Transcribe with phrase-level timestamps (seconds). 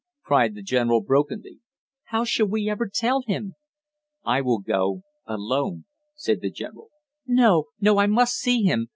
[0.23, 1.59] cried the general brokenly.
[2.05, 3.53] "How shall we ever tell him!"
[4.25, 5.85] "I will go alone,"
[6.15, 6.89] said the general.
[7.27, 8.87] "No, no I must see him!